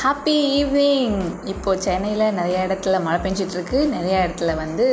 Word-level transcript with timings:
Happy 0.00 0.34
evening 0.58 1.16
இப்போது 1.52 1.80
சென்னையில் 1.84 2.34
நிறைய 2.36 2.58
இடத்துல 2.66 2.98
மழை 3.06 3.18
பெஞ்சிட்ருக்கு. 3.24 3.78
நிறைய 3.94 4.16
இடத்துல 4.24 4.52
வந்து 4.60 4.84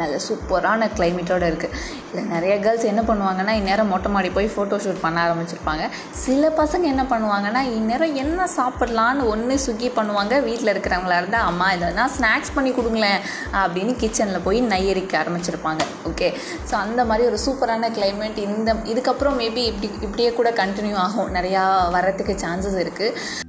நல்ல 0.00 0.14
சூப்பரான 0.24 0.88
கிளைமேட்டோடு 0.96 1.46
இருக்குது 1.50 1.76
இல்லை 2.08 2.22
நிறைய 2.32 2.54
கேர்ள்ஸ் 2.64 2.84
என்ன 2.90 3.02
பண்ணுவாங்கன்னா 3.10 3.52
இந்நேரம் 3.60 3.90
மொட்டை 3.92 4.10
மாடி 4.14 4.30
போய் 4.36 4.50
ஃபோட்டோ 4.54 4.78
ஷூட் 4.84 5.00
பண்ண 5.04 5.18
ஆரம்பிச்சிருப்பாங்க. 5.26 5.84
சில 6.24 6.50
பசங்க 6.60 6.84
என்ன 6.92 7.04
பண்ணுவாங்கன்னா 7.12 7.62
இந்நேரம் 7.78 8.14
என்ன 8.24 8.48
சாப்பிட்லான்னு 8.58 9.28
ஒன்று 9.32 9.56
சுக்கி 9.66 9.90
பண்ணுவாங்க. 9.98 10.42
வீட்டில் 10.48 10.72
இருக்கிறவங்களா 10.74 11.20
இருந்தால் 11.22 11.48
அம்மா 11.50 11.68
இதனா 11.76 12.06
ஸ்நாக்ஸ் 12.18 12.54
பண்ணி 12.56 12.72
கொடுங்களேன் 12.78 13.20
அப்படின்னு 13.64 13.94
கிச்சனில் 14.04 14.46
போய் 14.48 14.60
நையரிக்க 14.72 15.22
ஆரம்பிச்சிருப்பாங்க. 15.24 15.84
ஓகே 16.10 16.30
ஸோ 16.70 16.74
அந்த 16.84 17.02
மாதிரி 17.10 17.24
ஒரு 17.32 17.40
சூப்பரான 17.46 17.90
கிளைமேட் 17.98 18.40
இந்த 18.48 18.72
இதுக்கப்புறம் 18.94 19.38
மேபி 19.42 19.64
இப்படி 19.72 19.90
இப்படியே 20.08 20.32
கூட 20.40 20.50
கண்டினியூ 20.64 20.98
ஆகும். 21.06 21.30
நிறையா 21.38 21.64
வரத்துக்கு 21.96 22.36
சான்சஸ் 22.44 22.82
இருக்குது 22.84 23.48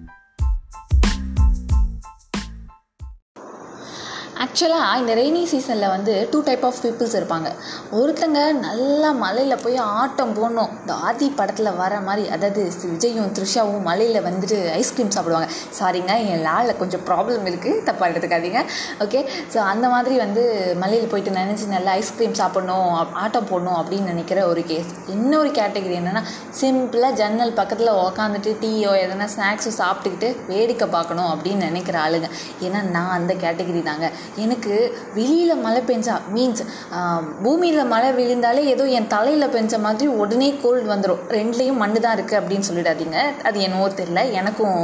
ஆக்சுவலாக 4.44 5.00
இந்த 5.00 5.14
ரெய்னி 5.20 5.42
சீசனில் 5.50 5.92
வந்து 5.94 6.14
டூ 6.32 6.40
டைப் 6.46 6.64
ஆஃப் 6.68 6.80
பீப்புள்ஸ் 6.84 7.16
இருப்பாங்க. 7.18 7.50
ஒருத்தங்க 7.98 8.40
நல்லா 8.64 9.10
மலையில் 9.24 9.56
போய் 9.64 9.78
ஆட்டம் 10.02 10.32
போடணும். 10.38 10.72
இந்த 10.82 10.94
ஆதி 11.08 11.28
படத்தில் 11.40 11.70
வர 11.82 12.00
மாதிரி 12.08 12.24
அதாவது 12.36 12.62
விஜயும் 12.94 13.30
த்ரிஷாவும் 13.38 13.86
மலையில் 13.90 14.20
வந்துட்டு 14.28 14.58
ஐஸ்கிரீம் 14.78 15.12
சாப்பிடுவாங்க. 15.16 15.50
சாரிங்க 15.80 16.14
என் 16.32 16.42
லாலில் 16.48 16.80
கொஞ்சம் 16.82 17.04
ப்ராப்ளம் 17.10 17.46
இருக்குது 17.52 17.84
தப்பாக 17.90 18.10
எடுத்துக்காதீங்க. 18.12 18.64
ஓகே 19.06 19.22
ஸோ 19.56 19.60
அந்த 19.74 19.86
மாதிரி 19.96 20.18
வந்து 20.24 20.46
மலையில் 20.84 21.12
போயிட்டு 21.14 21.36
நினச்சி 21.40 21.68
நல்லா 21.76 21.94
ஐஸ்கிரீம் 22.02 22.36
சாப்பிடணும் 22.42 22.90
ஆட்டம் 23.26 23.50
போடணும் 23.52 23.78
அப்படின்னு 23.82 24.12
நினைக்கிற 24.14 24.40
ஒரு 24.54 24.64
கேஸ் 24.72 24.92
இன்னொரு 25.18 25.52
கேட்டகரி 25.60 25.98
என்னென்னா 26.02 26.26
சிம்பிளாக 26.62 27.20
ஜன்னல் 27.22 27.56
பக்கத்தில் 27.62 27.94
உக்காந்துட்டு 28.08 28.54
டீயோ 28.66 28.94
எதனா 29.04 29.30
ஸ்நாக்ஸோ 29.36 29.76
சாப்பிட்டுக்கிட்டு 29.82 30.32
வேடிக்கை 30.52 30.90
பார்க்கணும் 30.98 31.32
அப்படின்னு 31.36 31.70
நினைக்கிற 31.70 31.98
ஆளுங்க. 32.08 32.28
ஏன்னா 32.66 32.82
நான் 32.98 33.16
அந்த 33.20 33.34
கேட்டகரி 33.46 33.84
தாங்க. 33.92 34.08
எனக்கு 34.44 34.74
வெளியில் 35.18 35.62
மழை 35.66 35.82
பெஞ்சா 35.90 36.16
மீன்ஸ் 36.36 36.64
பூமியில் 37.46 37.90
மழை 37.94 38.10
விழுந்தாலே 38.18 38.62
ஏதோ 38.74 38.84
என் 38.98 39.10
தலையில் 39.14 39.52
பெஞ்ச 39.56 39.80
மாதிரி 39.86 40.08
உடனே 40.22 40.50
கோல்டு 40.64 40.86
வந்துடும் 40.94 41.22
ரெண்டுலேயும் 41.38 41.80
மண்ணு 41.84 42.00
தான் 42.06 42.16
இருக்குது 42.18 42.40
அப்படின்னு 42.40 42.68
சொல்லிடாதீங்க. 42.70 43.18
அது 43.48 43.58
என்னவோ 43.68 43.88
தெரில 44.00 44.24
எனக்கும் 44.40 44.78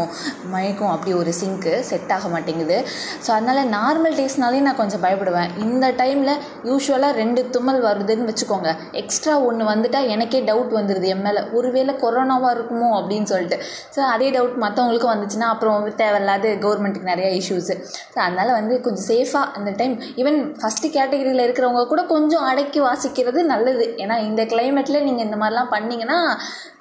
மழைக்கும் 0.53 0.91
அப்படி 0.93 1.13
ஒரு 1.21 1.33
சிங்க்கு 1.39 1.73
செட் 1.89 2.13
ஆக 2.15 2.27
மாட்டேங்குது. 2.33 2.77
ஸோ 3.25 3.29
அதனால் 3.37 3.71
நார்மல் 3.77 4.17
டேஸ்னாலே 4.19 4.61
நான் 4.67 4.79
கொஞ்சம் 4.81 5.03
பயப்படுவேன். 5.05 5.51
இந்த 5.65 5.85
டைமில் 6.01 6.33
யூஸ்வலாக 6.69 7.19
ரெண்டு 7.21 7.43
தும்மல் 7.55 7.81
வருதுன்னு 7.87 8.27
வச்சுக்கோங்க. 8.29 8.69
எக்ஸ்ட்ரா 9.03 9.35
ஒன்று 9.49 9.65
வந்துட்டால் 9.71 10.09
எனக்கே 10.15 10.41
டவுட் 10.49 10.73
வந்துடுது 10.79 11.07
என் 11.13 11.23
மேலே. 11.27 11.43
ஒருவேளை 11.57 11.95
கொரோனாவாக 12.03 12.53
இருக்குமோ 12.57 12.89
அப்படின்னு 12.99 13.29
சொல்லிட்டு. 13.33 13.59
ஸோ 13.95 13.99
அதே 14.13 14.29
டவுட் 14.37 14.57
மற்றவங்களுக்கும் 14.65 15.13
வந்துச்சுன்னா 15.13 15.49
அப்புறம் 15.53 15.89
தேவையில்லாத 16.03 16.55
கவர்மெண்ட்டுக்கு 16.65 17.11
நிறையா 17.13 17.29
இஷ்யூஸு 17.39 17.75
ஸோ 18.13 18.17
அதனால் 18.25 18.51
வந்து 18.59 18.75
கொஞ்சம் 18.85 19.07
சேஃபாக 19.11 19.36
அந்த 19.57 19.71
டைம் 19.79 19.95
ஈவன் 20.21 20.39
ஃபஸ்ட்டு 20.59 20.93
கேட்டகரியில் 20.97 21.45
இருக்கிறவங்க 21.45 21.85
கூட 21.93 22.03
கொஞ்சம் 22.13 22.45
அடக்கி 22.51 22.81
வாசிக்கிறது 22.87 23.41
நல்லது. 23.53 23.87
ஏன்னா 24.03 24.17
இந்த 24.29 24.43
கிளைமேட்டில் 24.53 25.05
நீங்கள் 25.07 25.27
இந்த 25.29 25.39
மாதிரிலாம் 25.43 25.73
பண்ணிங்கன்னா 25.77 26.19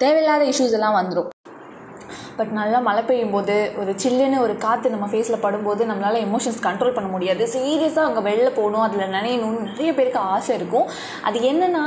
தேவையில்லாத 0.03 0.45
இஷ்யூஸ் 0.51 0.77
எல்லாம் 0.79 0.99
வந்துடும் 0.99 1.31
பட் 2.39 2.51
நல்லா 2.57 2.79
மழை 2.87 3.01
பெய்யும் 3.05 3.31
போது 3.35 3.53
ஒரு 3.81 3.91
சில்லுன்னு 4.01 4.41
ஒரு 4.43 4.55
காற்று 4.63 4.91
நம்ம 4.93 5.05
ஃபேஸில் 5.11 5.41
படும்போது 5.45 5.87
நம்மளால் 5.91 6.25
எமோஷன்ஸ் 6.25 6.59
கண்ட்ரோல் 6.65 6.93
பண்ண 6.97 7.07
முடியாது. 7.13 7.43
சீரியஸாக 7.53 8.07
அங்கே 8.09 8.21
வெளில 8.27 8.49
போகணும் 8.57 8.83
அதில் 8.85 9.13
நினையணும்னு 9.15 9.67
நிறைய 9.69 9.91
பேருக்கு 9.99 10.19
ஆசை 10.33 10.51
இருக்கும். 10.59 10.87
அது 11.27 11.39
என்னென்னா 11.51 11.85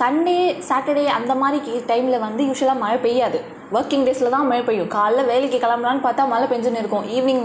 சண்டே 0.00 0.38
சாட்டர்டே 0.70 1.04
அந்த 1.18 1.34
மாதிரி 1.42 1.78
டைமில் 1.90 2.24
வந்து 2.26 2.44
யூஸ்வலாக 2.48 2.82
மழை 2.84 2.98
பெய்யாது. 3.06 3.40
ஒர்க்கிங் 3.76 4.04
டேஸில் 4.06 4.32
தான் 4.34 4.46
மழை 4.50 4.62
பெய்யும். 4.68 4.90
காலைல 4.96 5.20
வேலைக்கு 5.30 5.58
கிளம்பலான்னு 5.64 6.02
பார்த்தா 6.06 6.24
மழை 6.32 6.46
பெஞ்சுன்னு 6.52 6.80
இருக்கும். 6.82 7.04
ஈவினிங் 7.16 7.44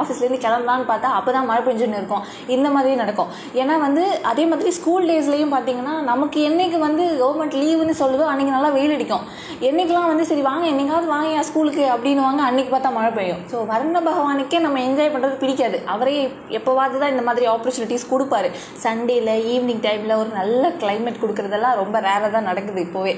ஆஃபீஸ்லேருந்து 0.00 0.40
கிளம்பலான்னு 0.46 0.86
பார்த்தா 0.90 1.10
அப்போ 1.18 1.30
தான் 1.36 1.48
மழை 1.50 1.62
பெஞ்சுன்னு 1.68 1.98
இருக்கும். 2.00 2.24
இந்த 2.54 2.68
மாதிரி 2.76 2.94
நடக்கும். 3.02 3.30
ஏன்னா 3.60 3.74
வந்து 3.86 4.04
அதே 4.30 4.44
மாதிரி 4.52 4.70
ஸ்கூல் 4.78 5.06
டேஸ்லேயும் 5.10 5.54
பார்த்தீங்கன்னா 5.56 5.94
நமக்கு 6.10 6.40
என்றைக்கு 6.48 6.80
வந்து 6.86 7.04
கவர்மெண்ட் 7.22 7.56
லீவுன்னு 7.62 7.94
சொல்லுதோ 8.02 8.26
அன்றைக்கி 8.32 8.52
நல்லா 8.56 8.72
வெயில் 8.78 8.94
அடிக்கும். 8.96 9.24
என்றைக்கெலாம் 9.68 10.10
வந்து 10.12 10.26
சரி 10.30 10.42
வாங்க 10.50 10.64
என்னைக்காவது 10.72 11.08
வாங்க 11.14 11.28
என் 11.36 11.48
ஸ்கூலுக்கு 11.50 11.84
அப்படின்னு 11.94 12.24
வாங்க 12.28 12.42
அன்றைக்கி 12.48 12.72
பார்த்தா 12.74 12.92
மழை 12.98 13.12
பெய்யும். 13.18 13.42
ஸோ 13.52 13.58
வர்ண 13.72 13.96
பகவானுக்கே 14.08 14.60
நம்ம 14.66 14.80
என்ஜாய் 14.88 15.12
பண்ணுறது 15.14 15.40
பிடிக்காது. 15.44 15.78
அவரே 15.94 16.16
எப்போவாது 16.60 17.00
தான் 17.02 17.14
இந்த 17.14 17.24
மாதிரி 17.28 17.46
ஆப்பர்ச்சுனிட்டிஸ் 17.54 18.10
கொடுப்பாரு. 18.12 18.50
சண்டேல 18.84 19.38
ஈவினிங் 19.54 19.84
டைமில் 19.88 20.18
ஒரு 20.22 20.32
நல்ல 20.40 20.72
கிளைமேட் 20.82 21.22
கொடுக்குறதெல்லாம் 21.24 21.80
ரொம்ப 21.82 21.96
ரேராக 22.08 22.32
தான் 22.36 22.50
நடக்குது 22.50 22.80
இப்போவே. 22.88 23.14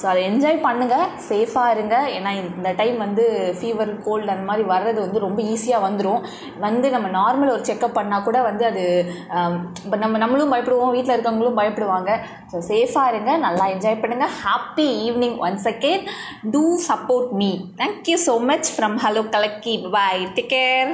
ஸோ 0.00 0.04
அதை 0.10 0.20
என்ஜாய் 0.30 0.58
பண்ணுங்கள் 0.66 1.06
சேஃபாக 1.28 1.74
இருங்க. 1.74 1.96
ஏன்னா 2.16 2.30
இந்த 2.40 2.70
டைம் 2.80 2.96
வந்து 3.04 3.24
ஃபீவர் 3.58 3.92
கோல்டு 4.06 4.32
அந்த 4.34 4.46
மாதிரி 4.50 4.64
வர்றது 4.72 4.98
வந்து 5.04 5.24
ரொம்ப 5.26 5.40
ஈஸியாக 5.52 5.84
வந்துடும் 5.86 6.22
வந்து 6.66 6.86
நம்ம 6.96 7.10
நார்மல் 7.18 7.52
ஒரு 7.54 7.64
செக்கப் 7.70 7.96
பண்ணால் 7.98 8.26
கூட 8.28 8.40
வந்து 8.48 8.66
அது 8.70 8.84
இப்போ 9.84 9.96
நம்ம 10.04 10.18
நம்மளும் 10.24 10.52
பயப்படுவோம் 10.54 10.94
வீட்டில் 10.96 11.16
இருக்கவங்களும் 11.16 11.60
பயப்படுவாங்க. 11.60 12.10
ஸோ 12.52 12.58
சேஃபாக 12.70 13.12
இருங்க 13.14 13.32
நல்லா 13.46 13.66
என்ஜாய் 13.74 14.02
பண்ணுங்கள் 14.04 14.36
happy 14.42 14.88
evening 15.06 15.38
once 15.48 15.68
again 15.74 16.04
to 16.54 16.64
support 16.90 17.32
me 17.42 17.50
thank you 17.82 18.18
so 18.28 18.36
much 18.52 18.70
from 18.76 18.98
hello 19.06 19.24
கலக்கி 19.36 19.76
பாய் 19.96 20.24
டேக் 20.38 20.52
கேர் 20.54 20.92